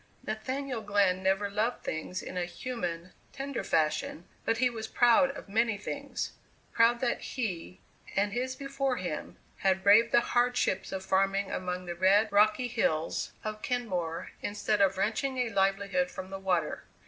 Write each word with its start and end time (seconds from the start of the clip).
Nathaniel 0.25 0.81
Glenn 0.81 1.21
never 1.21 1.47
loved 1.47 1.83
things 1.83 2.23
in 2.23 2.35
a 2.35 2.45
human, 2.45 3.11
tender 3.31 3.63
fashion, 3.63 4.25
but 4.45 4.57
he 4.57 4.67
was 4.67 4.87
proud 4.87 5.29
of 5.37 5.47
many 5.47 5.77
things 5.77 6.31
proud 6.71 7.01
that 7.01 7.21
he, 7.21 7.79
and 8.15 8.33
his 8.33 8.55
before 8.55 8.97
him, 8.97 9.37
had 9.57 9.83
braved 9.83 10.11
the 10.11 10.21
hardships 10.21 10.91
of 10.91 11.05
farming 11.05 11.51
among 11.51 11.85
the 11.85 11.93
red, 11.93 12.31
rocky 12.31 12.67
hills 12.67 13.31
of 13.43 13.61
Kenmore 13.61 14.31
instead 14.41 14.81
of 14.81 14.97
wrenching 14.97 15.37
a 15.37 15.51
livelihood 15.53 16.09
from 16.09 16.31
the 16.31 16.39
water. 16.39 16.83